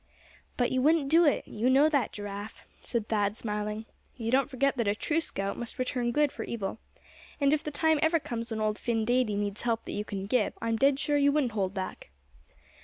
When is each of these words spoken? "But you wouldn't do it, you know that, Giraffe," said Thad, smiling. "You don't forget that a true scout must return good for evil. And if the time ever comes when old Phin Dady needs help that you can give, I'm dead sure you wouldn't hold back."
"But 0.57 0.71
you 0.71 0.81
wouldn't 0.81 1.09
do 1.11 1.25
it, 1.25 1.47
you 1.47 1.69
know 1.69 1.87
that, 1.87 2.11
Giraffe," 2.11 2.65
said 2.81 3.07
Thad, 3.07 3.37
smiling. 3.37 3.85
"You 4.17 4.31
don't 4.31 4.49
forget 4.49 4.75
that 4.77 4.87
a 4.87 4.95
true 4.95 5.21
scout 5.21 5.57
must 5.59 5.77
return 5.77 6.11
good 6.11 6.31
for 6.31 6.41
evil. 6.41 6.79
And 7.39 7.53
if 7.53 7.63
the 7.63 7.69
time 7.69 7.99
ever 8.01 8.19
comes 8.19 8.49
when 8.49 8.59
old 8.61 8.79
Phin 8.79 9.05
Dady 9.05 9.37
needs 9.37 9.61
help 9.61 9.85
that 9.85 9.91
you 9.91 10.03
can 10.03 10.25
give, 10.25 10.57
I'm 10.59 10.75
dead 10.77 10.97
sure 10.97 11.17
you 11.17 11.31
wouldn't 11.31 11.51
hold 11.51 11.75
back." 11.75 12.09